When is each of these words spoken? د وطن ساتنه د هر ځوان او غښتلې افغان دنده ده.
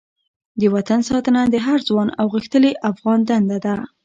د 0.59 0.61
وطن 0.75 0.99
ساتنه 1.09 1.41
د 1.47 1.55
هر 1.67 1.79
ځوان 1.87 2.09
او 2.19 2.25
غښتلې 2.33 2.71
افغان 2.91 3.19
دنده 3.29 3.57
ده. 3.65 3.75